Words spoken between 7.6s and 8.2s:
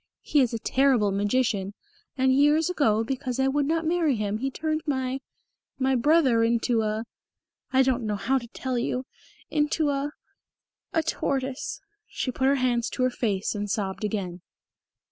I don't know